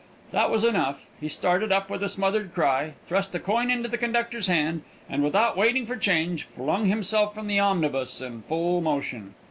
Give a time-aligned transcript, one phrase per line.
[0.31, 3.99] That was enough; he started up with a smothered cry, thrust a coin into the
[3.99, 9.35] conductor's hand, and, without waiting for change, flung himself from the omnibus in full motion.